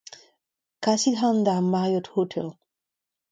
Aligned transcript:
Kasit 0.83 1.15
ac'hanon 1.15 1.43
d'ar 1.45 1.61
Mariott 1.73 2.07
Hotel. 2.15 2.49